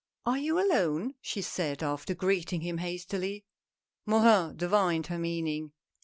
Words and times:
"Are 0.25 0.39
you 0.39 0.57
alone?" 0.59 1.13
she 1.21 1.43
said, 1.43 1.83
after 1.83 2.15
greeting 2.15 2.61
him 2.61 2.79
hastily. 2.79 3.45
Morin 4.07 4.57
divined 4.57 5.05
her 5.05 5.19
meaning. 5.19 5.73